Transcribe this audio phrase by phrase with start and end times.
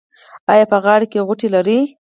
[0.51, 1.79] ایا په غاړه کې غوټې لرئ؟